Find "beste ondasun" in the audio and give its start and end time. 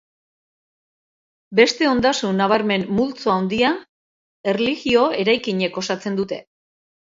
1.59-2.39